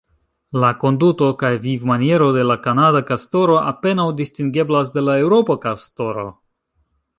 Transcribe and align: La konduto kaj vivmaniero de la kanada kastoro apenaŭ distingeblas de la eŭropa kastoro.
La 0.61 0.69
konduto 0.83 1.27
kaj 1.41 1.51
vivmaniero 1.65 2.29
de 2.39 2.47
la 2.53 2.57
kanada 2.65 3.03
kastoro 3.11 3.59
apenaŭ 3.75 4.07
distingeblas 4.23 4.93
de 4.99 5.07
la 5.11 5.21
eŭropa 5.27 5.61
kastoro. 5.69 6.29